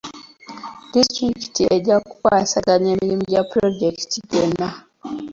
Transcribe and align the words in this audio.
Disitulikiti 0.91 1.61
ejja 1.75 1.95
kukwasaganya 2.05 2.89
emirimu 2.95 3.23
gya 3.31 3.41
pulojeketi 3.49 4.17
gyonna. 4.29 4.67